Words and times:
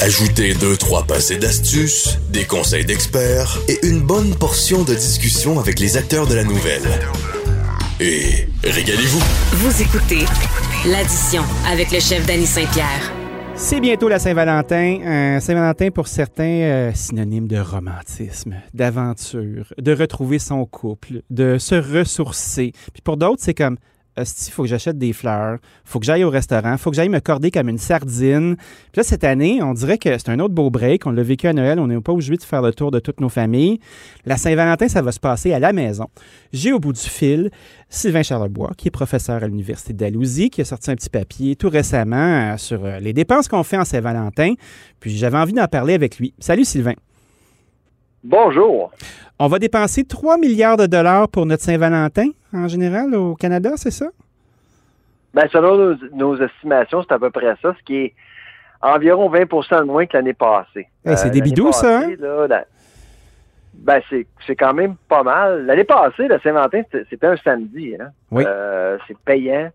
Ajoutez 0.00 0.54
deux, 0.54 0.76
trois 0.76 1.04
passés 1.04 1.38
d'astuces, 1.38 2.18
des 2.30 2.44
conseils 2.44 2.84
d'experts 2.84 3.58
et 3.68 3.86
une 3.86 4.00
bonne 4.00 4.34
portion 4.34 4.82
de 4.82 4.94
discussion 4.94 5.58
avec 5.58 5.80
les 5.80 5.96
acteurs 5.96 6.26
de 6.26 6.34
la 6.34 6.44
nouvelle. 6.44 6.82
Et 8.00 8.48
régalez-vous. 8.62 9.22
Vous 9.52 9.82
écoutez 9.82 10.24
l'addition 10.86 11.42
avec 11.70 11.90
le 11.90 12.00
chef 12.00 12.26
Danny 12.26 12.46
Saint-Pierre. 12.46 13.12
C'est 13.56 13.80
bientôt 13.80 14.08
la 14.08 14.18
Saint-Valentin. 14.18 14.98
Euh, 15.04 15.40
Saint-Valentin, 15.40 15.90
pour 15.90 16.08
certains, 16.08 16.42
euh, 16.42 16.92
synonyme 16.92 17.46
de 17.46 17.58
romantisme, 17.58 18.56
d'aventure, 18.74 19.72
de 19.78 19.92
retrouver 19.92 20.40
son 20.40 20.66
couple, 20.66 21.22
de 21.30 21.56
se 21.58 21.76
ressourcer. 21.76 22.72
Puis 22.92 23.02
pour 23.02 23.16
d'autres, 23.16 23.42
c'est 23.42 23.54
comme 23.54 23.78
il 24.16 24.52
faut 24.52 24.62
que 24.62 24.68
j'achète 24.68 24.98
des 24.98 25.12
fleurs, 25.12 25.58
faut 25.84 25.98
que 25.98 26.06
j'aille 26.06 26.24
au 26.24 26.30
restaurant, 26.30 26.76
faut 26.76 26.90
que 26.90 26.96
j'aille 26.96 27.08
me 27.08 27.20
corder 27.20 27.50
comme 27.50 27.68
une 27.68 27.78
sardine. 27.78 28.56
Puis 28.56 28.98
là, 28.98 29.02
cette 29.02 29.24
année, 29.24 29.62
on 29.62 29.74
dirait 29.74 29.98
que 29.98 30.16
c'est 30.18 30.28
un 30.28 30.38
autre 30.40 30.54
beau 30.54 30.70
break. 30.70 31.06
On 31.06 31.10
l'a 31.10 31.22
vécu 31.22 31.46
à 31.48 31.52
Noël, 31.52 31.78
on 31.80 31.88
n'est 31.88 32.00
pas 32.00 32.12
obligé 32.12 32.36
de 32.36 32.42
faire 32.42 32.62
le 32.62 32.72
tour 32.72 32.90
de 32.90 33.00
toutes 33.00 33.20
nos 33.20 33.28
familles. 33.28 33.80
La 34.24 34.36
Saint-Valentin, 34.36 34.88
ça 34.88 35.02
va 35.02 35.12
se 35.12 35.20
passer 35.20 35.52
à 35.52 35.58
la 35.58 35.72
maison. 35.72 36.06
J'ai 36.52 36.72
au 36.72 36.78
bout 36.78 36.92
du 36.92 37.00
fil 37.00 37.50
Sylvain 37.88 38.22
Charlebois, 38.22 38.72
qui 38.76 38.88
est 38.88 38.92
professeur 38.92 39.42
à 39.42 39.46
l'Université 39.48 39.92
d'Alousie, 39.92 40.50
qui 40.50 40.60
a 40.60 40.64
sorti 40.64 40.90
un 40.90 40.96
petit 40.96 41.10
papier 41.10 41.56
tout 41.56 41.68
récemment 41.68 42.52
euh, 42.52 42.56
sur 42.56 42.84
euh, 42.84 43.00
les 43.00 43.12
dépenses 43.12 43.48
qu'on 43.48 43.62
fait 43.62 43.76
en 43.76 43.84
Saint-Valentin. 43.84 44.54
Puis 45.00 45.16
j'avais 45.16 45.38
envie 45.38 45.52
d'en 45.52 45.66
parler 45.66 45.94
avec 45.94 46.18
lui. 46.18 46.34
Salut 46.38 46.64
Sylvain. 46.64 46.94
Bonjour. 48.24 48.90
On 49.38 49.48
va 49.48 49.58
dépenser 49.58 50.04
3 50.04 50.38
milliards 50.38 50.78
de 50.78 50.86
dollars 50.86 51.28
pour 51.28 51.44
notre 51.44 51.62
Saint-Valentin 51.62 52.28
en 52.54 52.68
général 52.68 53.14
au 53.14 53.34
Canada, 53.34 53.72
c'est 53.76 53.90
ça? 53.90 54.06
Bien, 55.34 55.46
selon 55.52 55.98
nos, 56.14 56.40
estimations, 56.40 57.02
c'est 57.02 57.12
à 57.12 57.18
peu 57.18 57.30
près 57.30 57.54
ça, 57.60 57.74
ce 57.78 57.84
qui 57.84 57.96
est 57.96 58.14
environ 58.80 59.30
20% 59.30 59.80
de 59.80 59.84
moins 59.84 60.06
que 60.06 60.16
l'année 60.16 60.32
passée. 60.32 60.88
c'est 61.04 61.28
des 61.28 61.40
euh, 61.40 61.42
bidous, 61.42 61.72
ça? 61.72 61.98
Hein? 61.98 62.14
ben, 63.74 64.00
c'est 64.10 64.56
quand 64.56 64.72
même 64.72 64.96
pas 65.06 65.22
mal. 65.22 65.66
L'année 65.66 65.84
passée, 65.84 66.26
le 66.26 66.40
Saint-Valentin, 66.40 66.80
c'était 67.10 67.26
un 67.26 67.36
samedi. 67.36 67.94
Hein? 68.00 68.08
Oui. 68.30 68.44
Euh, 68.46 68.96
c'est 69.06 69.18
payant. 69.18 69.70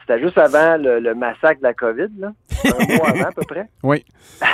C'était 0.00 0.20
juste 0.20 0.36
avant 0.36 0.76
le, 0.76 1.14
massacre 1.14 1.60
de 1.60 1.62
la 1.62 1.72
COVID, 1.72 2.08
là. 2.18 2.32
un 2.66 2.96
mois 2.98 3.08
avant 3.08 3.28
à 3.28 3.32
peu 3.32 3.44
près. 3.48 3.66
Oui. 3.82 4.04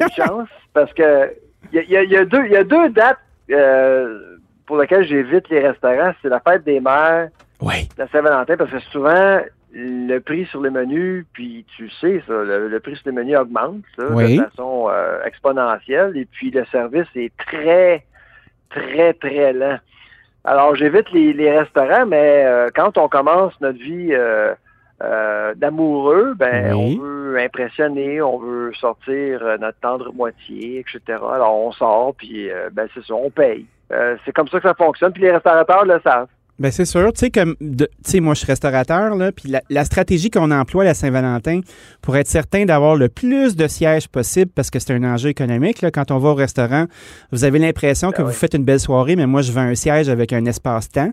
Une 0.00 0.10
chance, 0.10 0.48
parce 0.74 0.92
que 0.92 1.30
il 1.72 1.90
y 1.90 2.16
a, 2.16 2.24
deux, 2.24 2.88
dates 2.90 3.18
euh, 3.50 4.36
pour 4.66 4.78
lesquelles 4.78 5.06
j'évite 5.06 5.48
les 5.48 5.66
restaurants. 5.66 6.12
C'est 6.22 6.28
la 6.28 6.40
fête 6.40 6.64
des 6.64 6.80
mères, 6.80 7.28
oui. 7.60 7.88
la 7.96 8.08
Saint-Valentin, 8.08 8.56
parce 8.56 8.70
que 8.70 8.80
souvent, 8.80 9.40
le 9.72 10.18
prix 10.18 10.46
sur 10.46 10.62
les 10.62 10.70
menus, 10.70 11.26
puis 11.32 11.64
tu 11.76 11.90
sais, 12.00 12.22
ça, 12.26 12.32
le, 12.32 12.80
prix 12.80 12.96
sur 12.96 13.10
les 13.10 13.12
menus 13.12 13.36
augmente 13.36 13.82
de 13.98 14.42
façon 14.42 14.88
euh, 14.90 15.22
exponentielle, 15.24 16.16
et 16.16 16.24
puis 16.24 16.50
le 16.50 16.64
service 16.66 17.08
est 17.14 17.32
très, 17.36 18.04
très, 18.70 19.12
très 19.14 19.52
lent. 19.52 19.78
Alors, 20.44 20.76
j'évite 20.76 21.10
les, 21.10 21.58
restaurants, 21.58 22.06
mais 22.06 22.44
euh, 22.44 22.68
quand 22.74 22.96
on 22.98 23.08
commence 23.08 23.52
notre 23.60 23.78
vie 23.78 24.10
euh, 24.12 24.54
d'amoureux, 25.00 26.34
ben 26.34 26.72
on 26.74 26.96
veut 26.96 27.38
impressionner, 27.38 28.22
on 28.22 28.38
veut 28.38 28.72
sortir 28.74 29.42
euh, 29.42 29.58
notre 29.58 29.78
tendre 29.80 30.12
moitié, 30.12 30.80
etc. 30.80 31.00
Alors 31.08 31.54
on 31.54 31.72
sort, 31.72 32.14
puis 32.14 32.50
euh, 32.50 32.70
ben 32.72 32.88
c'est 32.94 33.04
ça, 33.04 33.14
on 33.14 33.30
paye. 33.30 33.66
c'est 34.24 34.32
comme 34.32 34.48
ça 34.48 34.58
que 34.58 34.68
ça 34.68 34.74
fonctionne, 34.74 35.12
puis 35.12 35.22
les 35.22 35.32
restaurateurs 35.32 35.84
le 35.84 36.00
savent. 36.00 36.28
Ben 36.58 36.72
c'est 36.72 36.86
sûr, 36.86 37.12
tu 37.12 37.20
sais 37.20 37.30
comme 37.30 37.54
tu 37.60 37.86
sais 38.02 38.20
moi 38.20 38.32
je 38.32 38.38
suis 38.38 38.46
restaurateur 38.46 39.14
là, 39.14 39.30
puis 39.30 39.52
la, 39.68 39.84
stratégie 39.84 40.30
qu'on 40.30 40.50
emploie 40.50 40.84
à 40.84 40.86
la 40.86 40.94
Saint-Valentin 40.94 41.60
pour 42.00 42.16
être 42.16 42.28
certain 42.28 42.64
d'avoir 42.64 42.96
le 42.96 43.10
plus 43.10 43.56
de 43.56 43.68
sièges 43.68 44.08
possible 44.08 44.50
parce 44.54 44.70
que 44.70 44.78
c'est 44.78 44.94
un 44.94 45.04
enjeu 45.04 45.28
économique 45.28 45.82
là, 45.82 45.90
quand 45.90 46.10
on 46.10 46.18
va 46.18 46.30
au 46.30 46.34
restaurant, 46.34 46.86
vous 47.30 47.44
avez 47.44 47.58
l'impression 47.58 48.10
que 48.10 48.18
ben 48.18 48.24
vous 48.24 48.32
faites 48.32 48.54
une 48.54 48.64
belle 48.64 48.80
soirée 48.80 49.16
mais 49.16 49.26
moi 49.26 49.42
je 49.42 49.52
veux 49.52 49.58
un 49.58 49.74
siège 49.74 50.08
avec 50.08 50.32
un 50.32 50.46
espace-temps. 50.46 51.12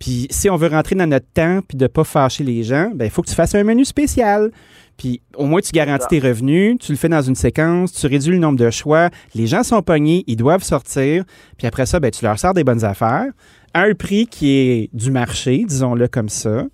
Puis 0.00 0.26
si 0.30 0.50
on 0.50 0.56
veut 0.56 0.66
rentrer 0.66 0.96
dans 0.96 1.06
notre 1.06 1.30
temps 1.32 1.60
puis 1.66 1.78
de 1.78 1.86
pas 1.86 2.02
fâcher 2.02 2.42
les 2.42 2.64
gens, 2.64 2.90
ben 2.92 3.04
il 3.04 3.10
faut 3.10 3.22
que 3.22 3.28
tu 3.28 3.36
fasses 3.36 3.54
un 3.54 3.62
menu 3.62 3.84
spécial. 3.84 4.50
Puis 4.96 5.22
au 5.36 5.46
moins 5.46 5.60
tu 5.60 5.70
garantis 5.70 6.08
tes 6.08 6.18
revenus, 6.18 6.76
tu 6.80 6.90
le 6.90 6.98
fais 6.98 7.08
dans 7.08 7.22
une 7.22 7.36
séquence, 7.36 7.92
tu 7.92 8.08
réduis 8.08 8.32
le 8.32 8.38
nombre 8.38 8.58
de 8.58 8.70
choix, 8.70 9.10
les 9.36 9.46
gens 9.46 9.62
sont 9.62 9.80
pognés, 9.80 10.24
ils 10.26 10.36
doivent 10.36 10.64
sortir, 10.64 11.24
puis 11.56 11.68
après 11.68 11.86
ça 11.86 12.00
ben 12.00 12.10
tu 12.10 12.24
leur 12.24 12.36
sors 12.36 12.52
des 12.52 12.64
bonnes 12.64 12.84
affaires 12.84 13.30
à 13.74 13.82
un 13.82 13.94
prix 13.94 14.26
qui 14.26 14.58
est 14.58 14.90
du 14.92 15.10
marché, 15.10 15.64
disons-le 15.66 16.08
comme 16.08 16.28
ça. 16.28 16.64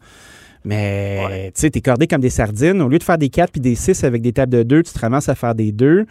Mais 0.64 1.50
tu 1.54 1.60
sais, 1.60 1.70
t'es 1.70 1.80
cordé 1.80 2.06
comme 2.06 2.20
des 2.20 2.30
sardines. 2.30 2.82
Au 2.82 2.88
lieu 2.88 2.98
de 2.98 3.04
faire 3.04 3.18
des 3.18 3.30
4 3.30 3.52
puis 3.52 3.60
des 3.60 3.74
6 3.74 4.04
avec 4.04 4.22
des 4.22 4.32
tables 4.32 4.52
de 4.52 4.62
2, 4.62 4.82
tu 4.82 4.92
te 4.92 4.98
ramasses 4.98 5.28
à 5.28 5.34
faire 5.34 5.54
des 5.54 5.72
2. 5.72 6.04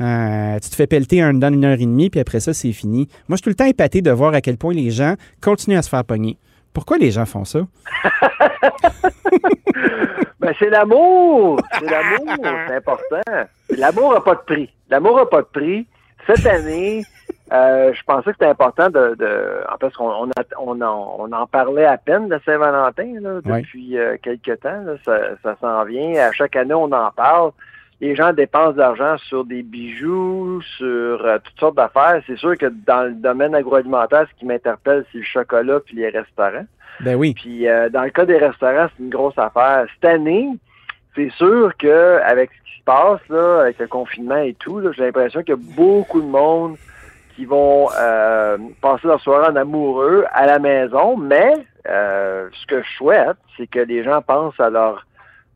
Euh, 0.00 0.58
tu 0.58 0.70
te 0.70 0.74
fais 0.74 0.86
pelleter 0.86 1.20
un 1.20 1.34
dans 1.34 1.52
une 1.52 1.64
heure 1.64 1.78
et 1.78 1.86
demie, 1.86 2.08
puis 2.10 2.20
après 2.20 2.40
ça, 2.40 2.54
c'est 2.54 2.72
fini. 2.72 3.08
Moi, 3.28 3.36
je 3.36 3.36
suis 3.36 3.42
tout 3.42 3.50
le 3.50 3.54
temps 3.54 3.66
épaté 3.66 4.00
de 4.00 4.10
voir 4.10 4.32
à 4.34 4.40
quel 4.40 4.56
point 4.56 4.72
les 4.72 4.90
gens 4.90 5.14
continuent 5.42 5.76
à 5.76 5.82
se 5.82 5.90
faire 5.90 6.04
pogner. 6.04 6.38
Pourquoi 6.72 6.98
les 6.98 7.10
gens 7.10 7.26
font 7.26 7.44
ça? 7.44 7.60
ben, 10.40 10.54
c'est 10.58 10.70
l'amour. 10.70 11.60
C'est 11.78 11.90
l'amour. 11.90 12.34
C'est 12.68 12.74
important. 12.76 13.46
L'amour 13.76 14.14
n'a 14.14 14.20
pas 14.20 14.34
de 14.36 14.40
prix. 14.46 14.70
L'amour 14.88 15.16
n'a 15.16 15.26
pas 15.26 15.42
de 15.42 15.48
prix. 15.52 15.86
Cette 16.26 16.46
année, 16.46 17.04
euh, 17.52 17.92
je 17.92 18.02
pensais 18.04 18.30
que 18.30 18.36
c'était 18.38 18.46
important 18.46 18.90
de, 18.90 19.14
de 19.18 19.60
en 19.72 19.76
fait, 19.78 19.92
on, 19.98 20.30
on, 20.58 20.80
on, 20.80 21.32
en, 21.32 21.46
parlait 21.46 21.84
à 21.84 21.96
peine 21.98 22.28
de 22.28 22.38
Saint-Valentin 22.44 23.14
depuis 23.44 23.98
euh, 23.98 24.16
quelques 24.22 24.60
temps. 24.60 24.84
ça, 25.04 25.18
ça 25.42 25.56
s'en 25.60 25.84
vient. 25.84 26.14
À 26.20 26.32
chaque 26.32 26.56
année, 26.56 26.74
on 26.74 26.92
en 26.92 27.10
parle 27.10 27.52
les 28.00 28.16
gens 28.16 28.32
dépensent 28.32 28.72
de 28.72 28.78
l'argent 28.78 29.18
sur 29.18 29.44
des 29.44 29.62
bijoux, 29.62 30.62
sur 30.78 31.24
euh, 31.24 31.38
toutes 31.44 31.60
sortes 31.60 31.76
d'affaires. 31.76 32.22
C'est 32.26 32.38
sûr 32.38 32.56
que 32.56 32.66
dans 32.86 33.04
le 33.04 33.12
domaine 33.12 33.54
agroalimentaire, 33.54 34.26
ce 34.30 34.38
qui 34.38 34.46
m'interpelle, 34.46 35.04
c'est 35.12 35.18
le 35.18 35.24
chocolat 35.24 35.80
puis 35.80 35.96
les 35.96 36.08
restaurants. 36.08 36.64
Ben 37.00 37.14
oui. 37.14 37.34
Puis 37.34 37.68
euh, 37.68 37.88
dans 37.90 38.02
le 38.02 38.10
cas 38.10 38.24
des 38.24 38.38
restaurants, 38.38 38.88
c'est 38.96 39.02
une 39.02 39.10
grosse 39.10 39.38
affaire. 39.38 39.86
Cette 39.94 40.10
année, 40.10 40.48
c'est 41.14 41.30
sûr 41.32 41.72
que 41.78 42.20
avec 42.22 42.50
ce 42.52 42.70
qui 42.72 42.78
se 42.78 42.84
passe 42.84 43.20
là, 43.28 43.60
avec 43.62 43.78
le 43.78 43.86
confinement 43.86 44.38
et 44.38 44.54
tout, 44.54 44.80
j'ai 44.92 45.04
l'impression 45.04 45.40
qu'il 45.42 45.50
y 45.54 45.58
a 45.58 45.74
beaucoup 45.76 46.22
de 46.22 46.26
monde 46.26 46.76
qui 47.40 47.46
vont 47.46 47.88
euh, 47.98 48.58
passer 48.82 49.08
leur 49.08 49.18
soirée 49.22 49.48
en 49.50 49.56
amoureux 49.56 50.26
à 50.30 50.44
la 50.44 50.58
maison, 50.58 51.16
mais 51.16 51.54
ce 51.86 52.66
que 52.66 52.82
je 52.82 52.88
souhaite, 52.98 53.38
c'est 53.56 53.66
que 53.66 53.78
les 53.78 54.04
gens 54.04 54.20
pensent 54.20 54.60
à 54.60 54.68
leur 54.68 55.06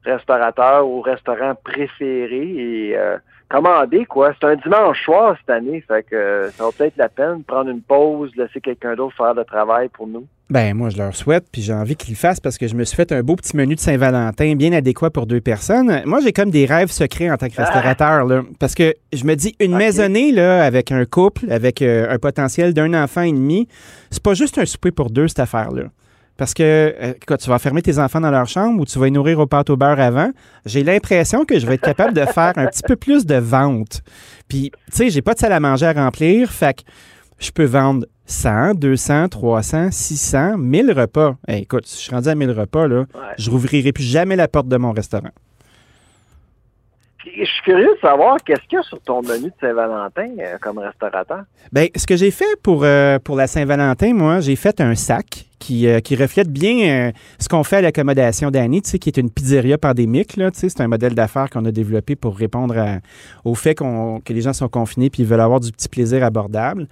restaurateur 0.04 0.86
ou 0.86 1.00
restaurant 1.00 1.54
préféré 1.62 2.42
et 2.42 2.96
euh, 2.96 3.16
commander 3.48 4.04
quoi. 4.04 4.32
C'est 4.40 4.46
un 4.46 4.56
dimanche 4.56 5.02
soir 5.04 5.36
cette 5.40 5.50
année, 5.50 5.84
fait 5.86 6.02
que 6.04 6.16
euh, 6.16 6.50
ça 6.50 6.64
vaut 6.64 6.72
peut-être 6.72 6.96
la 6.96 7.08
peine 7.08 7.38
de 7.38 7.44
prendre 7.44 7.70
une 7.70 7.82
pause, 7.82 8.30
laisser 8.36 8.60
quelqu'un 8.60 8.94
d'autre 8.94 9.16
faire 9.16 9.34
le 9.34 9.44
travail 9.44 9.88
pour 9.88 10.06
nous. 10.06 10.26
Ben 10.50 10.76
moi 10.76 10.90
je 10.90 10.98
leur 10.98 11.16
souhaite, 11.16 11.46
puis 11.50 11.62
j'ai 11.62 11.72
envie 11.72 11.96
qu'ils 11.96 12.12
le 12.14 12.18
fassent 12.18 12.40
parce 12.40 12.58
que 12.58 12.68
je 12.68 12.74
me 12.74 12.84
suis 12.84 12.96
fait 12.96 13.10
un 13.12 13.22
beau 13.22 13.34
petit 13.34 13.56
menu 13.56 13.76
de 13.76 13.80
Saint-Valentin 13.80 14.54
bien 14.56 14.72
adéquat 14.72 15.10
pour 15.10 15.26
deux 15.26 15.40
personnes. 15.40 16.02
Moi 16.04 16.20
j'ai 16.20 16.32
comme 16.32 16.50
des 16.50 16.66
rêves 16.66 16.90
secrets 16.90 17.30
en 17.30 17.36
tant 17.36 17.48
que 17.48 17.54
ah! 17.56 17.64
restaurateur 17.64 18.24
là, 18.24 18.42
parce 18.60 18.74
que 18.74 18.94
je 19.12 19.24
me 19.24 19.34
dis 19.36 19.54
une 19.58 19.76
maisonnée 19.76 20.32
là 20.32 20.64
avec 20.64 20.92
un 20.92 21.04
couple, 21.06 21.50
avec 21.50 21.80
euh, 21.80 22.06
un 22.10 22.18
potentiel 22.18 22.74
d'un 22.74 22.92
enfant 23.02 23.22
et 23.22 23.32
demi, 23.32 23.68
c'est 24.10 24.22
pas 24.22 24.34
juste 24.34 24.58
un 24.58 24.66
souper 24.66 24.90
pour 24.90 25.10
deux 25.10 25.28
cette 25.28 25.40
affaire 25.40 25.70
là. 25.70 25.84
Parce 26.36 26.52
que 26.52 26.62
euh, 26.62 27.14
quand 27.26 27.36
tu 27.36 27.48
vas 27.48 27.58
fermer 27.58 27.82
tes 27.82 27.98
enfants 27.98 28.20
dans 28.20 28.30
leur 28.30 28.48
chambre 28.48 28.80
ou 28.80 28.84
tu 28.84 28.98
vas 28.98 29.04
les 29.04 29.10
nourrir 29.10 29.38
au 29.38 29.46
pâte 29.46 29.70
au 29.70 29.76
beurre 29.76 30.00
avant, 30.00 30.30
j'ai 30.66 30.82
l'impression 30.82 31.44
que 31.44 31.58
je 31.58 31.66
vais 31.66 31.74
être 31.74 31.82
capable 31.82 32.12
de 32.12 32.24
faire 32.24 32.52
un 32.56 32.66
petit 32.66 32.82
peu 32.86 32.96
plus 32.96 33.24
de 33.24 33.36
vente. 33.36 34.02
Puis, 34.48 34.72
tu 34.90 34.96
sais, 34.96 35.10
j'ai 35.10 35.22
pas 35.22 35.34
de 35.34 35.38
salle 35.38 35.52
à 35.52 35.60
manger 35.60 35.86
à 35.86 35.92
remplir, 35.92 36.50
fait 36.50 36.74
que 36.74 36.82
je 37.38 37.50
peux 37.50 37.64
vendre 37.64 38.06
100, 38.26 38.74
200, 38.74 39.28
300, 39.28 39.90
600, 39.92 40.58
1000 40.58 40.92
repas. 40.92 41.36
écoute, 41.48 41.86
si 41.86 41.98
je 41.98 42.02
suis 42.02 42.14
rendu 42.14 42.28
à 42.28 42.34
1000 42.34 42.50
repas, 42.50 42.88
là, 42.88 43.04
je 43.38 43.50
rouvrirai 43.50 43.92
plus 43.92 44.04
jamais 44.04 44.36
la 44.36 44.48
porte 44.48 44.68
de 44.68 44.76
mon 44.76 44.92
restaurant. 44.92 45.30
Je 47.24 47.44
suis 47.44 47.62
curieux 47.62 47.94
de 47.94 48.00
savoir 48.00 48.36
qu'est-ce 48.44 48.60
qu'il 48.68 48.76
y 48.76 48.80
a 48.80 48.82
sur 48.82 49.00
ton 49.00 49.22
menu 49.22 49.44
de 49.48 49.52
Saint-Valentin 49.60 50.28
euh, 50.38 50.58
comme 50.60 50.78
restaurateur? 50.78 51.44
Bien, 51.72 51.86
ce 51.96 52.06
que 52.06 52.16
j'ai 52.16 52.30
fait 52.30 52.60
pour, 52.62 52.84
euh, 52.84 53.18
pour 53.18 53.36
la 53.36 53.46
Saint-Valentin, 53.46 54.12
moi, 54.12 54.40
j'ai 54.40 54.56
fait 54.56 54.80
un 54.80 54.94
sac 54.94 55.46
euh, 55.72 56.00
qui, 56.00 56.16
reflète 56.16 56.50
bien 56.50 57.08
euh, 57.08 57.12
ce 57.38 57.48
qu'on 57.48 57.64
fait 57.64 57.76
à 57.76 57.80
l'accommodation 57.80 58.50
d'Annie, 58.50 58.82
qui 58.82 59.08
est 59.08 59.16
une 59.16 59.30
pizzeria 59.30 59.78
pandémique. 59.78 60.38
C'est 60.52 60.80
un 60.80 60.88
modèle 60.88 61.14
d'affaires 61.14 61.48
qu'on 61.48 61.64
a 61.64 61.72
développé 61.72 62.16
pour 62.16 62.36
répondre 62.36 63.00
au 63.44 63.54
fait 63.54 63.74
que 63.74 64.32
les 64.32 64.40
gens 64.40 64.52
sont 64.52 64.68
confinés 64.68 65.10
puis 65.10 65.22
ils 65.22 65.28
veulent 65.28 65.40
avoir 65.40 65.60
du 65.60 65.72
petit 65.72 65.88
plaisir 65.88 66.22
abordable. 66.22 66.86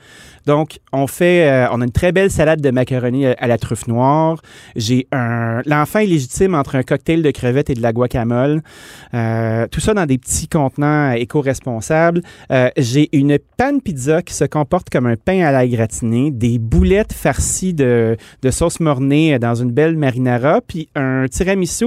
Donc, 0.47 0.79
on 0.93 1.07
fait, 1.07 1.49
euh, 1.49 1.69
on 1.73 1.81
a 1.81 1.85
une 1.85 1.93
très 1.93 2.13
belle 2.13 2.31
salade 2.31 2.61
de 2.61 2.71
macaroni 2.71 3.27
à, 3.27 3.47
la 3.47 3.59
truffe 3.59 3.87
noire. 3.87 4.41
J'ai 4.75 5.07
un, 5.13 5.61
l'enfant 5.67 5.99
est 5.99 6.07
légitime 6.07 6.55
entre 6.55 6.77
un 6.77 6.83
cocktail 6.83 7.23
de 7.23 7.31
crevettes 7.31 7.71
et 7.71 7.75
de 7.75 7.83
la 7.83 7.93
guacamole. 7.93 8.63
tout 9.13 9.81
ça 9.81 9.95
dans 9.95 10.07
des 10.07 10.19
petits 10.19 10.49
contenants 10.49 11.13
éco-responsables. 11.13 12.23
j'ai 12.77 13.09
une 13.13 13.39
panne 13.57 13.81
pizza 13.81 14.23
qui 14.23 14.35
se 14.35 14.45
comporte 14.45 14.89
comme 14.91 15.07
un 15.07 15.17
pain 15.17 15.43
à 15.43 15.53
la 15.53 15.67
gratinée, 15.67 16.31
des 16.31 16.59
boulettes 16.59 17.13
farcies 17.13 17.75
de 17.75 18.17
sauce 18.53 18.81
mornée 18.81 19.39
dans 19.39 19.55
une 19.55 19.71
belle 19.71 19.97
marinara, 19.97 20.61
puis 20.61 20.89
un 20.95 21.27
tiramisu 21.29 21.87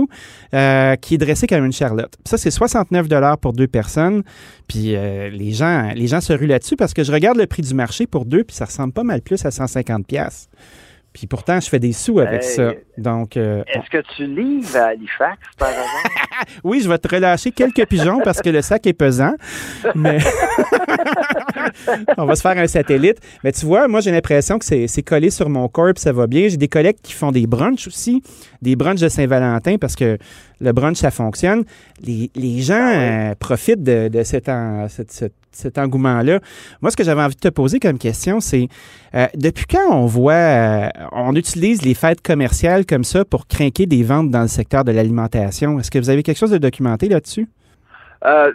euh, 0.53 0.95
qui 0.95 1.15
est 1.15 1.17
dressé 1.17 1.47
comme 1.47 1.65
une 1.65 1.71
charlotte. 1.71 2.13
ça, 2.25 2.37
c'est 2.37 2.51
69 2.51 3.07
pour 3.41 3.53
deux 3.53 3.67
personnes. 3.67 4.23
Puis 4.67 4.95
euh, 4.95 5.29
les, 5.29 5.51
gens, 5.51 5.91
les 5.95 6.07
gens 6.07 6.21
se 6.21 6.33
ruent 6.33 6.47
là-dessus 6.47 6.75
parce 6.75 6.93
que 6.93 7.03
je 7.03 7.11
regarde 7.11 7.37
le 7.37 7.45
prix 7.45 7.61
du 7.61 7.73
marché 7.73 8.07
pour 8.07 8.25
deux, 8.25 8.43
puis 8.43 8.55
ça 8.55 8.65
ressemble 8.65 8.93
pas 8.93 9.03
mal 9.03 9.21
plus 9.21 9.45
à 9.45 9.51
150 9.51 10.05
puis 11.15 11.27
pourtant, 11.27 11.61
je 11.61 11.69
fais 11.69 11.79
des 11.79 11.93
sous 11.93 12.19
avec 12.19 12.43
ça. 12.43 12.73
Donc, 12.97 13.37
euh, 13.37 13.63
Est-ce 13.67 13.89
que 13.89 14.03
tu 14.15 14.25
livres 14.25 14.77
à 14.77 14.87
Halifax, 14.87 15.37
par 15.57 15.69
exemple? 15.69 16.59
oui, 16.63 16.81
je 16.81 16.89
vais 16.89 16.97
te 16.97 17.13
relâcher 17.13 17.51
quelques 17.51 17.85
pigeons 17.87 18.21
parce 18.23 18.41
que 18.41 18.49
le 18.49 18.61
sac 18.61 18.87
est 18.87 18.93
pesant. 18.93 19.33
Mais 19.95 20.17
on 22.17 22.25
va 22.25 22.35
se 22.35 22.41
faire 22.41 22.57
un 22.57 22.67
satellite. 22.67 23.19
Mais 23.43 23.51
tu 23.51 23.65
vois, 23.65 23.87
moi, 23.87 23.99
j'ai 23.99 24.11
l'impression 24.11 24.59
que 24.59 24.65
c'est 24.65 25.03
collé 25.03 25.29
sur 25.29 25.49
mon 25.49 25.67
corps 25.67 25.85
ça 25.95 26.11
va 26.11 26.27
bien. 26.27 26.47
J'ai 26.47 26.57
des 26.57 26.67
collègues 26.67 26.97
qui 27.01 27.13
font 27.13 27.31
des 27.31 27.47
brunchs 27.47 27.87
aussi, 27.87 28.21
des 28.61 28.75
brunchs 28.75 29.01
de 29.01 29.09
Saint-Valentin 29.09 29.77
parce 29.77 29.95
que 29.95 30.17
le 30.61 30.71
brunch, 30.71 30.97
ça 30.97 31.11
fonctionne. 31.11 31.63
Les, 32.01 32.61
gens 32.61 32.75
ah 32.75 33.31
euh, 33.31 33.35
profitent 33.35 33.83
de, 33.83 34.23
cet, 34.23 34.49
cet, 35.51 35.77
engouement-là. 35.77 36.39
Moi, 36.81 36.91
ce 36.91 36.95
que 36.95 37.03
j'avais 37.03 37.21
envie 37.21 37.35
de 37.35 37.39
te 37.39 37.49
poser 37.49 37.79
comme 37.79 37.97
question, 37.97 38.39
c'est 38.39 38.67
euh, 39.15 39.27
depuis 39.35 39.65
quand 39.65 39.91
on 39.91 40.05
voit, 40.05 40.33
euh, 40.33 40.89
on 41.11 41.35
utilise 41.35 41.81
les 41.81 41.93
fêtes 41.93 42.21
commerciales 42.21 42.84
comme 42.85 43.03
ça 43.03 43.25
pour 43.25 43.47
craquer 43.47 43.85
des 43.85 44.03
ventes 44.03 44.29
dans 44.29 44.41
le 44.41 44.47
secteur 44.47 44.83
de 44.83 44.91
l'alimentation? 44.91 45.79
Est-ce 45.79 45.91
que 45.91 45.99
vous 45.99 46.09
avez 46.09 46.23
quelque 46.23 46.37
chose 46.37 46.51
de 46.51 46.57
documenté 46.57 47.09
là-dessus? 47.09 47.47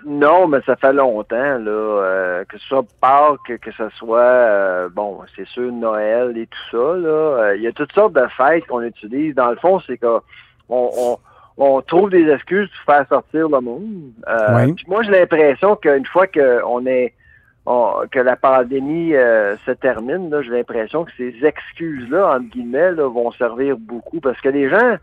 non, 0.05 0.49
mais 0.49 0.59
ça 0.67 0.75
fait 0.75 0.93
longtemps, 0.93 1.59
là, 1.59 2.43
que 2.49 2.59
ce 2.59 2.67
soit 2.67 2.85
Pâques, 3.01 3.61
que 3.61 3.71
ce 3.71 3.89
soit, 3.91 4.89
bon, 4.89 5.21
c'est 5.37 5.47
sûr, 5.47 5.71
Noël 5.71 6.37
et 6.37 6.49
tout 6.49 6.71
ça, 6.73 6.97
là. 6.97 7.55
Il 7.55 7.63
y 7.63 7.69
a 7.69 7.73
toutes 7.73 7.93
sortes 7.93 8.15
de 8.15 8.27
fêtes 8.37 8.67
qu'on 8.67 8.83
utilise. 8.83 9.33
Dans 9.37 9.51
le 9.51 9.57
fond, 9.57 9.79
c'est 9.87 9.97
qu'on 9.97 10.21
on, 10.69 11.19
on 11.61 11.83
trouve 11.83 12.11
des 12.11 12.27
excuses 12.29 12.69
pour 12.69 12.95
faire 12.95 13.07
sortir 13.09 13.49
le 13.49 13.61
monde. 13.61 14.13
Euh, 14.27 14.73
moi, 14.89 15.03
j'ai 15.03 15.11
l'impression 15.11 15.77
qu'une 15.77 16.07
fois 16.07 16.27
qu'on 16.27 16.87
est 16.87 17.13
que 17.67 18.19
la 18.19 18.37
pandémie 18.37 19.15
euh, 19.15 19.57
se 19.65 19.71
termine, 19.71 20.35
j'ai 20.43 20.51
l'impression 20.51 21.05
que 21.05 21.13
ces 21.17 21.35
excuses-là, 21.45 22.37
entre 22.37 22.51
guillemets, 22.51 22.93
vont 22.93 23.31
servir 23.33 23.77
beaucoup. 23.79 24.21
Parce 24.21 24.41
que 24.41 24.49
les 24.49 24.69
gens, 24.69 24.97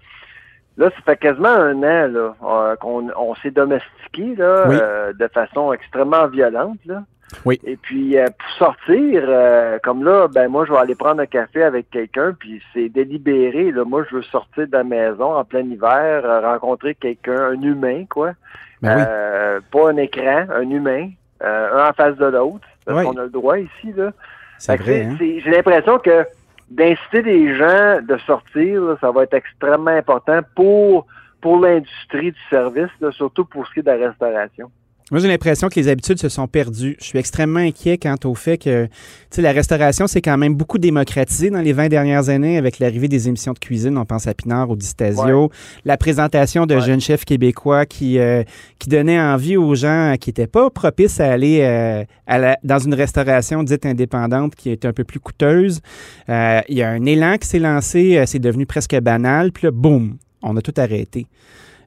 là, 0.77 0.89
ça 0.89 1.01
fait 1.05 1.17
quasiment 1.17 1.49
un 1.49 1.77
an 1.77 2.07
là, 2.07 2.35
euh, 2.43 2.75
qu'on 2.75 3.35
s'est 3.41 3.51
domestiqué 3.51 4.35
là, 4.35 5.13
de 5.13 5.27
façon 5.27 5.71
extrêmement 5.71 6.27
violente. 6.27 6.79
Là. 6.85 7.03
Oui. 7.45 7.59
Et 7.65 7.75
puis, 7.75 8.17
euh, 8.17 8.27
pour 8.27 8.49
sortir, 8.57 9.23
euh, 9.27 9.79
comme 9.83 10.03
là, 10.03 10.27
ben 10.27 10.47
moi, 10.47 10.65
je 10.65 10.71
vais 10.71 10.77
aller 10.77 10.95
prendre 10.95 11.21
un 11.21 11.25
café 11.25 11.63
avec 11.63 11.89
quelqu'un, 11.89 12.33
puis 12.37 12.61
c'est 12.73 12.89
délibéré. 12.89 13.71
Là, 13.71 13.83
moi, 13.83 14.05
je 14.09 14.15
veux 14.15 14.23
sortir 14.23 14.67
de 14.67 14.71
la 14.71 14.83
maison 14.83 15.35
en 15.35 15.43
plein 15.43 15.61
hiver, 15.61 16.21
euh, 16.23 16.39
rencontrer 16.39 16.95
quelqu'un, 16.95 17.51
un 17.51 17.61
humain, 17.61 18.05
quoi. 18.09 18.33
Ben 18.81 19.59
pas 19.71 19.89
un 19.89 19.97
écran, 19.97 20.45
un 20.53 20.69
humain, 20.69 21.09
un 21.41 21.89
en 21.89 21.93
face 21.93 22.15
de 22.17 22.25
l'autre. 22.25 22.67
Parce 22.85 23.05
qu'on 23.05 23.17
a 23.17 23.23
le 23.23 23.29
droit 23.29 23.57
ici, 23.57 23.93
là. 23.95 24.11
C'est 24.57 24.77
vrai. 24.77 25.03
Hein? 25.03 25.17
J'ai 25.19 25.51
l'impression 25.51 25.99
que 25.99 26.25
d'inciter 26.69 27.21
les 27.21 27.55
gens 27.55 27.99
de 28.01 28.17
sortir, 28.25 28.97
ça 28.99 29.11
va 29.11 29.23
être 29.23 29.33
extrêmement 29.33 29.91
important 29.91 30.39
pour 30.55 31.05
pour 31.41 31.59
l'industrie 31.59 32.31
du 32.31 32.39
service, 32.49 32.89
surtout 33.11 33.45
pour 33.45 33.67
ce 33.67 33.73
qui 33.73 33.79
est 33.79 33.83
de 33.83 33.91
la 33.91 34.07
restauration. 34.07 34.71
Moi, 35.09 35.21
j'ai 35.21 35.29
l'impression 35.29 35.69
que 35.69 35.79
les 35.79 35.87
habitudes 35.87 36.19
se 36.19 36.27
sont 36.27 36.47
perdues. 36.47 36.97
Je 36.99 37.05
suis 37.05 37.17
extrêmement 37.17 37.61
inquiet 37.61 37.97
quant 37.97 38.17
au 38.25 38.35
fait 38.35 38.57
que 38.57 38.89
la 39.37 39.51
restauration 39.53 40.05
s'est 40.05 40.21
quand 40.21 40.37
même 40.37 40.53
beaucoup 40.53 40.79
démocratisée 40.79 41.49
dans 41.49 41.61
les 41.61 41.71
20 41.71 41.87
dernières 41.87 42.27
années 42.27 42.57
avec 42.57 42.79
l'arrivée 42.79 43.07
des 43.07 43.29
émissions 43.29 43.53
de 43.53 43.59
cuisine. 43.59 43.97
On 43.97 44.03
pense 44.03 44.27
à 44.27 44.33
Pinard, 44.33 44.69
au 44.69 44.75
Distasio, 44.75 45.49
la 45.85 45.95
présentation 45.95 46.65
de 46.65 46.77
jeunes 46.81 46.99
chefs 46.99 47.23
québécois 47.23 47.85
qui, 47.85 48.19
euh, 48.19 48.43
qui 48.79 48.89
donnaient 48.89 49.19
envie 49.19 49.55
aux 49.55 49.75
gens 49.75 50.15
qui 50.19 50.29
n'étaient 50.29 50.45
pas 50.45 50.69
propices 50.69 51.21
à 51.21 51.31
aller 51.31 51.61
euh, 51.61 52.03
à 52.27 52.57
dans 52.65 52.79
une 52.79 52.93
restauration 52.93 53.63
dite 53.63 53.85
indépendante 53.85 54.55
qui 54.55 54.71
est 54.71 54.83
un 54.83 54.91
peu 54.91 55.05
plus 55.05 55.21
coûteuse. 55.21 55.79
Euh, 56.27 56.59
il 56.67 56.75
y 56.75 56.83
a 56.83 56.89
un 56.89 57.05
élan 57.05 57.37
qui 57.37 57.47
s'est 57.47 57.59
lancé, 57.59 58.21
c'est 58.25 58.39
devenu 58.39 58.65
presque 58.65 58.99
banal, 58.99 59.53
puis 59.53 59.67
là, 59.67 59.71
boum, 59.71 60.17
on 60.41 60.57
a 60.57 60.61
tout 60.61 60.73
arrêté. 60.75 61.27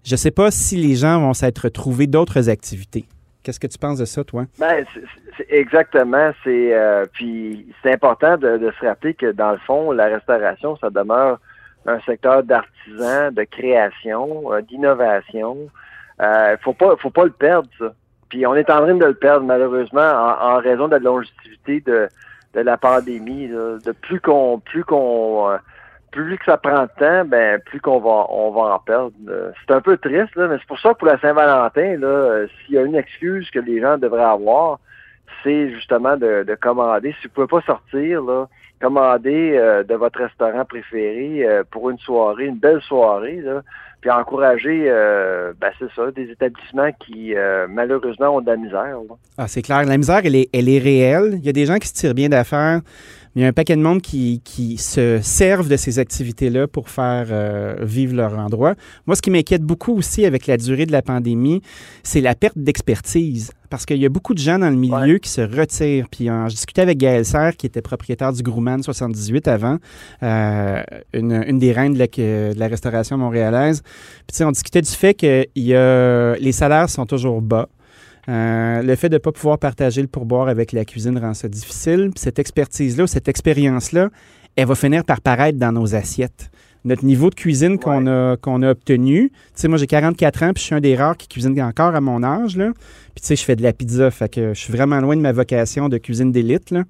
Je 0.04 0.14
ne 0.14 0.16
sais 0.16 0.30
pas 0.30 0.50
si 0.50 0.76
les 0.76 0.94
gens 0.94 1.20
vont 1.20 1.34
s'être 1.34 1.68
trouvés 1.68 2.06
d'autres 2.06 2.48
activités. 2.48 3.06
Qu'est-ce 3.42 3.60
que 3.60 3.66
tu 3.66 3.78
penses 3.78 3.98
de 3.98 4.04
ça, 4.04 4.22
toi? 4.24 4.44
Ben, 4.58 4.84
exactement. 5.48 6.30
C'est 6.44 6.74
euh, 6.74 7.06
puis 7.12 7.66
c'est 7.82 7.92
important 7.92 8.36
de, 8.36 8.72
se 8.78 8.86
rappeler 8.86 9.14
que 9.14 9.32
dans 9.32 9.52
le 9.52 9.58
fond, 9.58 9.92
la 9.92 10.06
restauration, 10.06 10.76
ça 10.76 10.90
demeure 10.90 11.38
un 11.86 11.98
secteur 12.00 12.42
d'artisans, 12.42 13.32
de 13.32 13.44
création, 13.44 14.52
euh, 14.52 14.60
d'innovation. 14.60 15.56
Euh, 16.20 16.56
faut 16.60 16.74
pas, 16.74 16.96
faut 16.96 17.10
pas 17.10 17.24
le 17.24 17.30
perdre, 17.30 17.68
ça. 17.78 17.92
Puis 18.28 18.46
on 18.46 18.54
est 18.54 18.70
en 18.70 18.82
train 18.82 18.94
de 18.94 19.04
le 19.04 19.14
perdre 19.14 19.44
malheureusement 19.44 20.02
en, 20.02 20.58
raison 20.58 20.86
de 20.86 20.92
la 20.92 20.98
longévité 20.98 21.80
de, 21.80 22.08
de 22.54 22.60
la 22.60 22.76
pandémie. 22.76 23.48
De 23.48 23.92
plus 23.92 24.20
qu'on, 24.20 24.60
plus 24.60 24.84
qu'on 24.84 25.50
euh, 25.50 25.56
plus 26.10 26.38
que 26.38 26.44
ça 26.44 26.56
prend 26.56 26.82
de 26.82 26.90
temps, 26.98 27.24
ben 27.24 27.60
plus 27.60 27.80
qu'on 27.80 28.00
va 28.00 28.26
on 28.30 28.50
va 28.50 28.74
en 28.74 28.78
perdre. 28.78 29.12
C'est 29.66 29.74
un 29.74 29.80
peu 29.80 29.96
triste, 29.96 30.34
là, 30.36 30.48
mais 30.48 30.56
c'est 30.58 30.66
pour 30.66 30.78
ça 30.80 30.92
que 30.92 30.98
pour 30.98 31.08
la 31.08 31.18
Saint-Valentin, 31.20 31.96
là, 31.98 32.06
euh, 32.06 32.46
s'il 32.64 32.74
y 32.74 32.78
a 32.78 32.82
une 32.82 32.96
excuse 32.96 33.50
que 33.50 33.60
les 33.60 33.80
gens 33.80 33.98
devraient 33.98 34.22
avoir, 34.22 34.80
c'est 35.42 35.70
justement 35.70 36.16
de, 36.16 36.56
commander. 36.60 37.14
Si 37.20 37.28
vous 37.28 37.34
pouvez 37.34 37.46
pas 37.46 37.62
sortir, 37.62 38.22
là, 38.22 38.48
commandez 38.80 39.56
euh, 39.56 39.84
de 39.84 39.94
votre 39.94 40.20
restaurant 40.20 40.64
préféré 40.64 41.46
euh, 41.46 41.62
pour 41.70 41.90
une 41.90 41.98
soirée, 41.98 42.46
une 42.46 42.58
belle 42.58 42.80
soirée, 42.82 43.40
là, 43.40 43.62
puis 44.00 44.10
encourager, 44.10 44.86
ben 45.60 45.70
c'est 45.78 45.92
ça, 45.94 46.10
des 46.10 46.30
établissements 46.30 46.90
qui 47.00 47.34
malheureusement 47.68 48.36
ont 48.36 48.40
de 48.40 48.46
la 48.46 48.56
misère. 48.56 48.96
Ah, 49.36 49.46
c'est 49.46 49.60
clair. 49.60 49.84
La 49.84 49.98
misère, 49.98 50.22
elle 50.24 50.36
est, 50.36 50.48
elle 50.54 50.70
est 50.70 50.78
réelle. 50.78 51.34
Il 51.34 51.44
y 51.44 51.50
a 51.50 51.52
des 51.52 51.66
gens 51.66 51.76
qui 51.76 51.88
se 51.88 51.92
tirent 51.92 52.14
bien 52.14 52.30
d'affaires 52.30 52.80
il 53.36 53.42
y 53.42 53.44
a 53.44 53.48
un 53.48 53.52
paquet 53.52 53.76
de 53.76 53.82
monde 53.82 54.02
qui, 54.02 54.40
qui 54.44 54.76
se 54.76 55.20
servent 55.22 55.68
de 55.68 55.76
ces 55.76 55.98
activités-là 56.00 56.66
pour 56.66 56.88
faire 56.88 57.28
euh, 57.30 57.76
vivre 57.80 58.14
leur 58.14 58.36
endroit. 58.36 58.74
Moi, 59.06 59.14
ce 59.14 59.22
qui 59.22 59.30
m'inquiète 59.30 59.62
beaucoup 59.62 59.94
aussi 59.94 60.24
avec 60.24 60.46
la 60.46 60.56
durée 60.56 60.84
de 60.84 60.92
la 60.92 61.02
pandémie, 61.02 61.62
c'est 62.02 62.20
la 62.20 62.34
perte 62.34 62.58
d'expertise. 62.58 63.52
Parce 63.68 63.86
qu'il 63.86 63.98
y 63.98 64.06
a 64.06 64.08
beaucoup 64.08 64.34
de 64.34 64.40
gens 64.40 64.58
dans 64.58 64.68
le 64.68 64.74
milieu 64.76 65.18
qui 65.18 65.28
se 65.28 65.42
retirent. 65.42 66.08
Puis 66.10 66.28
euh, 66.28 66.48
je 66.48 66.54
discutais 66.54 66.82
avec 66.82 66.98
Gaël 66.98 67.24
Serre, 67.24 67.56
qui 67.56 67.66
était 67.66 67.82
propriétaire 67.82 68.32
du 68.32 68.42
Grumman 68.42 68.82
78 68.82 69.46
avant, 69.46 69.76
euh, 70.24 70.82
une, 71.12 71.44
une, 71.46 71.60
des 71.60 71.70
reines 71.70 71.94
de 71.94 71.98
la, 72.00 72.06
de 72.08 72.58
la 72.58 72.66
restauration 72.66 73.16
montréalaise. 73.16 73.82
Puis 74.26 74.42
on 74.44 74.50
discutait 74.50 74.82
du 74.82 74.90
fait 74.90 75.14
que 75.14 75.46
y 75.54 75.72
a, 75.74 76.34
les 76.34 76.52
salaires 76.52 76.90
sont 76.90 77.06
toujours 77.06 77.40
bas. 77.42 77.68
Euh, 78.30 78.82
le 78.82 78.94
fait 78.94 79.08
de 79.08 79.14
ne 79.14 79.18
pas 79.18 79.32
pouvoir 79.32 79.58
partager 79.58 80.00
le 80.00 80.08
pourboire 80.08 80.48
avec 80.48 80.72
la 80.72 80.84
cuisine 80.84 81.18
rend 81.18 81.34
ça 81.34 81.48
difficile. 81.48 82.10
cette 82.14 82.38
expertise-là, 82.38 83.06
cette 83.08 83.26
expérience-là, 83.26 84.10
elle 84.54 84.66
va 84.66 84.74
finir 84.76 85.04
par 85.04 85.20
paraître 85.20 85.58
dans 85.58 85.72
nos 85.72 85.96
assiettes. 85.96 86.50
Notre 86.84 87.04
niveau 87.04 87.28
de 87.28 87.34
cuisine 87.34 87.78
qu'on 87.78 88.06
a, 88.06 88.36
qu'on 88.36 88.62
a 88.62 88.70
obtenu, 88.70 89.30
tu 89.30 89.36
sais, 89.54 89.68
moi 89.68 89.78
j'ai 89.78 89.86
44 89.86 90.42
ans, 90.44 90.52
puis 90.54 90.62
je 90.62 90.66
suis 90.66 90.74
un 90.74 90.80
des 90.80 90.96
rares 90.96 91.16
qui 91.16 91.28
cuisine 91.28 91.60
encore 91.60 91.94
à 91.94 92.00
mon 92.00 92.22
âge, 92.22 92.56
là. 92.56 92.70
Puis 93.14 93.20
tu 93.20 93.26
sais, 93.26 93.36
je 93.36 93.42
fais 93.42 93.56
de 93.56 93.62
la 93.62 93.72
pizza, 93.72 94.10
fait 94.10 94.30
que 94.30 94.54
je 94.54 94.58
suis 94.58 94.72
vraiment 94.72 94.98
loin 95.00 95.16
de 95.16 95.20
ma 95.20 95.32
vocation 95.32 95.88
de 95.88 95.98
cuisine 95.98 96.32
d'élite, 96.32 96.70
là. 96.70 96.84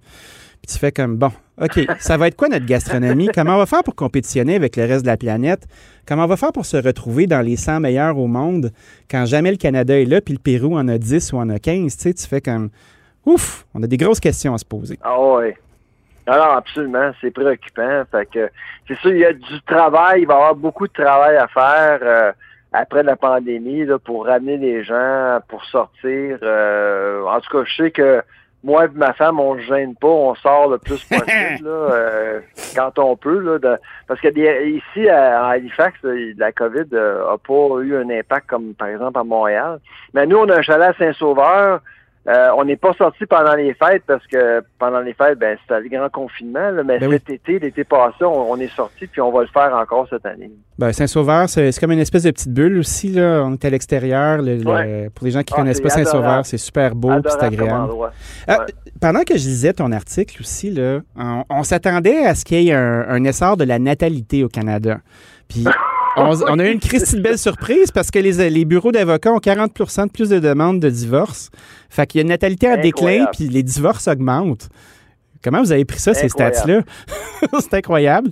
Puis 0.63 0.75
tu 0.75 0.79
fais 0.79 0.93
comme, 0.93 1.17
bon, 1.17 1.31
OK, 1.61 1.81
ça 1.99 2.17
va 2.17 2.29
être 2.29 2.37
quoi 2.37 2.49
notre 2.49 2.67
gastronomie? 2.67 3.29
Comment 3.35 3.55
on 3.55 3.59
va 3.59 3.67
faire 3.67 3.83
pour 3.83 3.95
compétitionner 3.95 4.55
avec 4.55 4.77
le 4.77 4.85
reste 4.85 5.03
de 5.03 5.07
la 5.09 5.17
planète? 5.17 5.67
Comment 6.07 6.25
on 6.25 6.27
va 6.29 6.37
faire 6.37 6.53
pour 6.53 6.67
se 6.67 6.77
retrouver 6.77 7.27
dans 7.27 7.41
les 7.41 7.57
100 7.57 7.81
meilleurs 7.81 8.19
au 8.19 8.27
monde 8.27 8.71
quand 9.11 9.25
jamais 9.25 9.51
le 9.51 9.57
Canada 9.57 9.99
est 9.99 10.05
là, 10.05 10.21
puis 10.21 10.35
le 10.35 10.41
Pérou 10.41 10.77
en 10.77 10.89
a 10.89 10.99
10 10.99 11.33
ou 11.33 11.39
en 11.39 11.49
a 11.49 11.59
15? 11.59 11.97
Tu 11.97 12.03
sais, 12.03 12.15
tu 12.15 12.27
fais 12.27 12.41
comme, 12.41 12.71
ouf, 13.25 13.67
on 13.75 13.83
a 13.83 13.87
des 13.87 13.97
grosses 13.97 14.21
questions 14.21 14.55
à 14.55 14.59
se 14.59 14.65
poser. 14.65 14.99
Ah 15.03 15.17
oui. 15.21 15.53
Alors, 16.27 16.53
absolument, 16.53 17.11
c'est 17.21 17.31
préoccupant. 17.31 18.03
Fait 18.11 18.27
que, 18.27 18.51
c'est 18.87 18.97
sûr, 18.99 19.13
il 19.13 19.21
y 19.21 19.25
a 19.25 19.33
du 19.33 19.63
travail, 19.67 20.23
il 20.23 20.27
va 20.27 20.35
y 20.35 20.37
avoir 20.37 20.55
beaucoup 20.55 20.87
de 20.87 20.93
travail 20.93 21.37
à 21.37 21.49
faire. 21.49 21.99
Euh, 22.03 22.33
après 22.73 23.03
la 23.03 23.17
pandémie 23.17 23.85
pour 24.05 24.27
ramener 24.27 24.57
les 24.57 24.85
gens, 24.85 25.41
pour 25.49 25.65
sortir. 25.65 26.39
Euh, 26.43 27.25
en 27.25 27.41
tout 27.41 27.51
cas, 27.51 27.65
je 27.65 27.83
sais 27.83 27.91
que 27.91 28.23
moi 28.63 28.85
et 28.85 28.89
ma 28.95 29.13
femme, 29.15 29.41
on 29.41 29.55
ne 29.55 29.61
gêne 29.61 29.95
pas, 29.95 30.09
on 30.09 30.35
sort 30.35 30.69
le 30.69 30.79
plus 30.79 31.03
possible 31.05 31.67
euh, 31.67 32.41
quand 32.75 32.99
on 32.99 33.17
peut. 33.17 33.39
Là, 33.39 33.79
parce 34.07 34.21
que 34.21 34.29
ici, 34.29 35.09
à, 35.09 35.47
Halifax, 35.47 35.99
la 36.03 36.53
COVID 36.53 36.87
n'a 36.93 36.99
euh, 36.99 37.37
pas 37.47 37.83
eu 37.83 37.97
un 37.97 38.11
impact 38.11 38.49
comme 38.49 38.75
par 38.75 38.89
exemple 38.89 39.19
à 39.19 39.25
Montréal. 39.25 39.81
Mais 40.15 40.27
nous, 40.27 40.37
on 40.37 40.49
a 40.49 40.59
un 40.59 40.63
chalet 40.63 40.89
à 40.89 40.99
Saint-Sauveur. 40.99 41.81
Euh, 42.31 42.51
on 42.57 42.65
n'est 42.65 42.77
pas 42.77 42.93
sorti 42.95 43.27
pendant 43.27 43.55
les 43.55 43.75
fêtes 43.75 44.05
parce 44.07 44.25
que 44.29 44.63
pendant 44.79 45.01
les 45.01 45.15
fêtes, 45.15 45.37
ben, 45.39 45.59
c'était 45.63 45.81
le 45.81 45.89
grand 45.89 46.09
confinement. 46.11 46.71
là, 46.71 46.85
mais 46.85 46.99
Ben 47.01 47.11
cet 47.11 47.29
été, 47.31 47.59
l'été 47.59 47.83
passé, 47.83 48.23
on, 48.25 48.53
on 48.53 48.57
est 48.59 48.73
sorti 48.75 49.09
puis 49.09 49.21
on 49.21 49.33
va 49.33 49.41
le 49.41 49.49
faire 49.49 49.75
encore 49.75 50.07
cette 50.09 50.25
année. 50.27 50.51
Ben, 50.79 50.93
Saint-Sauveur, 50.93 51.49
c'est 51.49 51.77
comme 51.81 51.91
une 51.93 51.99
espèce 51.99 52.23
de 52.23 52.31
petite 52.31 52.53
bulle 52.53 52.79
aussi. 52.79 53.09
Là. 53.09 53.43
On 53.45 53.55
est 53.55 53.65
à 53.65 53.71
l'extérieur. 53.71 54.39
Le- 54.43 54.59
le- 54.59 54.65
Ouais. 54.71 55.11
Pour 55.15 55.25
les 55.25 55.33
gens 55.33 55.43
qui 55.43 55.53
Ah, 55.55 55.57
connaissent 55.57 55.81
pas 55.81 55.89
Saint-Sauveur, 55.89 56.47
c'est 56.47 56.57
super 56.59 56.95
beau 56.95 57.11
c'est 57.27 57.43
agréable. 57.43 57.91
Euh. 58.49 58.55
Pendant 59.01 59.21
que 59.23 59.35
je 59.37 59.45
lisais 59.45 59.73
ton 59.73 59.91
article 59.91 60.37
aussi, 60.41 60.71
là, 60.71 61.01
on, 61.17 61.43
on 61.51 61.63
s'attendait 61.65 62.25
à 62.27 62.35
ce 62.37 62.45
qu'il 62.45 62.63
y 62.63 62.69
ait 62.71 62.75
un, 62.75 63.07
un 63.09 63.25
essor 63.25 63.57
de 63.57 63.65
la 63.65 63.79
natalité 63.81 64.45
au 64.45 64.49
Canada. 64.49 64.99
Puis 65.49 65.65
on, 66.21 66.43
on 66.49 66.59
a 66.59 66.67
eu 66.67 66.73
une 66.73 66.81
Christie 66.81 67.17
de 67.17 67.21
belle 67.21 67.39
surprise 67.39 67.91
parce 67.91 68.11
que 68.11 68.19
les, 68.19 68.51
les 68.51 68.65
bureaux 68.65 68.93
d'avocats 68.93 69.33
ont 69.33 69.39
40% 69.39 70.07
de 70.07 70.13
plus 70.13 70.29
de 70.29 70.39
demandes 70.39 70.81
de 70.81 70.91
divorce. 70.91 71.51
Fait 71.89 72.07
qu'il 72.07 72.19
y 72.19 72.21
a 72.21 72.23
une 72.23 72.29
natalité 72.29 72.71
en 72.71 72.81
déclin, 72.81 73.27
puis 73.33 73.49
les 73.49 73.63
divorces 73.63 74.09
augmentent. 74.09 74.69
Comment 75.43 75.61
vous 75.61 75.73
avez 75.73 75.85
pris 75.85 75.99
ça, 75.99 76.13
ces 76.15 76.29
stats-là? 76.29 76.83
c'est 77.61 77.75
incroyable. 77.75 78.31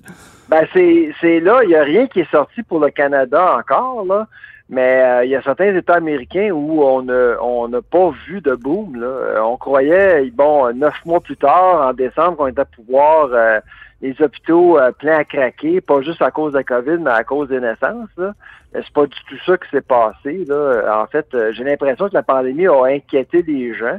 Ben 0.49 0.67
c'est 0.73 1.13
c'est 1.21 1.41
là, 1.41 1.61
il 1.63 1.69
n'y 1.69 1.75
a 1.75 1.83
rien 1.83 2.07
qui 2.07 2.21
est 2.21 2.31
sorti 2.31 2.63
pour 2.63 2.81
le 2.81 2.91
Canada 2.91 3.59
encore 3.59 4.05
là, 4.07 4.27
mais 4.69 5.03
euh, 5.03 5.25
il 5.25 5.31
y 5.31 5.37
a 5.37 5.43
certains 5.43 5.75
États 5.75 5.95
américains 5.95 6.51
où 6.51 6.83
on 6.83 7.03
ne 7.03 7.37
on 7.41 7.69
n'a 7.69 7.81
pas 7.81 8.11
vu 8.27 8.41
de 8.41 8.55
boom 8.55 9.01
là. 9.01 9.07
Euh, 9.07 9.41
On 9.41 9.57
croyait 9.57 10.31
bon 10.31 10.75
neuf 10.77 10.95
mois 11.07 11.21
plus 11.21 11.37
tard 11.37 11.89
en 11.89 11.93
décembre 11.95 12.37
qu'on 12.37 12.49
était 12.49 12.61
à 12.61 12.67
pouvoir 12.67 13.31
euh, 13.33 13.61
les 14.03 14.15
hôpitaux 14.21 14.79
euh, 14.79 14.93
pleins 14.93 15.19
à 15.19 15.25
craquer, 15.25 15.81
pas 15.81 16.03
juste 16.03 16.21
à 16.21 16.31
cause 16.31 16.53
de 16.53 16.59
la 16.59 16.65
COVID, 16.65 16.99
mais 16.99 17.11
à 17.11 17.25
cause 17.25 17.49
des 17.49 17.61
naissances 17.61 18.11
là. 18.19 18.35
Mais 18.75 18.81
c'est 18.85 18.93
pas 18.93 19.07
du 19.07 19.17
tout 19.29 19.39
ça 19.47 19.57
qui 19.57 19.71
s'est 19.71 19.81
passé 19.81 20.45
là. 20.47 21.01
En 21.03 21.07
fait, 21.07 21.27
euh, 21.35 21.51
j'ai 21.53 21.65
l'impression 21.65 22.09
que 22.09 22.15
la 22.15 22.23
pandémie 22.23 22.67
a 22.67 22.85
inquiété 22.85 23.43
les 23.43 23.75
gens. 23.75 23.99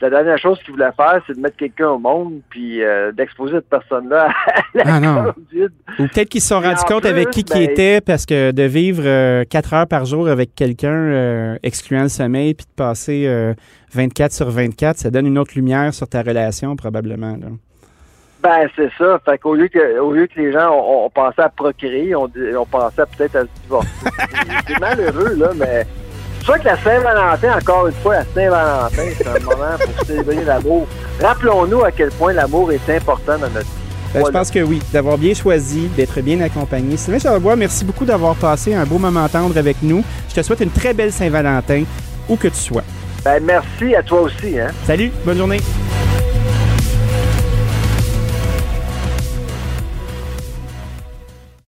La 0.00 0.10
dernière 0.10 0.38
chose 0.38 0.58
qu'ils 0.62 0.72
voulaient 0.72 0.92
faire, 0.96 1.20
c'est 1.26 1.34
de 1.34 1.40
mettre 1.40 1.56
quelqu'un 1.56 1.88
au 1.88 1.98
monde 1.98 2.40
puis 2.50 2.82
euh, 2.82 3.12
d'exposer 3.12 3.54
cette 3.54 3.68
personne-là 3.68 4.28
à 4.28 4.30
la 4.74 4.94
Ah 4.94 5.00
non. 5.00 5.32
COVID. 5.32 5.68
Ou 5.98 6.08
peut-être 6.08 6.28
qu'ils 6.28 6.40
se 6.40 6.48
sont 6.48 6.60
rendus 6.60 6.80
en 6.80 6.86
compte 6.86 7.06
avec 7.06 7.26
plus, 7.26 7.42
qui 7.42 7.44
qui 7.44 7.54
ben- 7.54 7.70
était 7.70 8.00
parce 8.00 8.26
que 8.26 8.50
de 8.50 8.62
vivre 8.62 9.02
euh, 9.06 9.44
quatre 9.44 9.72
heures 9.74 9.86
par 9.86 10.04
jour 10.04 10.28
avec 10.28 10.54
quelqu'un, 10.54 10.92
euh, 10.92 11.56
excluant 11.62 12.02
le 12.02 12.08
sommeil, 12.08 12.54
puis 12.54 12.66
de 12.66 12.74
passer 12.76 13.24
euh, 13.26 13.54
24 13.94 14.32
sur 14.32 14.50
24, 14.50 14.98
ça 14.98 15.10
donne 15.10 15.26
une 15.26 15.38
autre 15.38 15.52
lumière 15.54 15.92
sur 15.94 16.08
ta 16.08 16.22
relation, 16.22 16.76
probablement. 16.76 17.32
là. 17.32 17.48
Ben, 18.42 18.68
c'est 18.76 18.90
ça. 18.96 19.18
Fait 19.24 19.38
qu'au 19.38 19.54
lieu 19.54 19.66
que, 19.68 19.98
au 19.98 20.12
lieu 20.12 20.26
que 20.28 20.38
les 20.38 20.52
gens 20.52 20.70
ont, 20.70 21.06
ont 21.06 21.10
pensé 21.10 21.40
à 21.40 21.48
procréer, 21.48 22.14
on, 22.14 22.28
pensait 22.70 23.02
peut-être 23.16 23.36
à 23.36 23.40
se 23.42 23.48
divorcer. 23.62 23.88
C'est 24.68 24.78
malheureux, 24.78 25.34
là, 25.36 25.50
mais 25.56 25.84
c'est 26.46 26.52
sûr 26.52 26.62
que 26.62 26.68
la 26.68 26.76
Saint-Valentin, 26.78 27.58
encore 27.58 27.86
une 27.88 27.94
fois, 27.94 28.14
la 28.14 28.24
Saint-Valentin, 28.34 29.02
c'est 29.16 29.26
un 29.26 29.40
moment 29.40 29.76
pour 29.78 30.06
célébrer 30.06 30.44
l'amour. 30.44 30.86
Rappelons-nous 31.20 31.82
à 31.82 31.90
quel 31.90 32.10
point 32.10 32.32
l'amour 32.32 32.70
est 32.72 32.88
important 32.88 33.32
dans 33.38 33.48
notre 33.48 33.60
vie. 33.60 33.66
Ben, 34.14 34.20
Voilà. 34.20 34.26
Je 34.26 34.32
pense 34.32 34.50
que 34.50 34.60
oui, 34.60 34.80
d'avoir 34.92 35.18
bien 35.18 35.34
choisi, 35.34 35.88
d'être 35.96 36.20
bien 36.20 36.40
accompagné. 36.40 36.96
Sylvain 36.96 37.18
Charlebois, 37.18 37.56
merci 37.56 37.84
beaucoup 37.84 38.04
d'avoir 38.04 38.36
passé 38.36 38.74
un 38.74 38.84
beau 38.84 38.98
moment 38.98 39.28
tendre 39.28 39.56
avec 39.58 39.78
nous. 39.82 40.04
Je 40.28 40.34
te 40.36 40.42
souhaite 40.42 40.60
une 40.60 40.70
très 40.70 40.94
belle 40.94 41.12
Saint-Valentin, 41.12 41.82
où 42.28 42.36
que 42.36 42.48
tu 42.48 42.56
sois. 42.58 42.84
Ben, 43.24 43.42
merci 43.42 43.94
à 43.96 44.02
toi 44.02 44.22
aussi, 44.22 44.58
hein. 44.58 44.68
Salut, 44.86 45.10
bonne 45.24 45.38
journée. 45.38 45.58